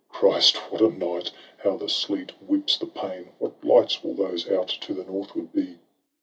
—Christ, 0.09 0.55
what 0.71 0.81
a 0.81 0.89
night! 0.89 1.29
how 1.59 1.77
the 1.77 1.87
sleet 1.87 2.31
whips 2.41 2.75
the 2.75 2.87
pane! 2.87 3.33
What 3.37 3.63
lights 3.63 4.03
will 4.03 4.15
those 4.15 4.49
out 4.49 4.69
to 4.69 4.95
the 4.95 5.03
northward 5.05 5.53
be.? 5.53 5.61
The 5.61 5.67
Page. 5.73 5.79